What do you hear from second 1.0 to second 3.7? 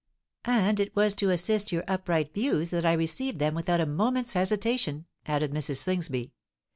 to assist your upright views that I received them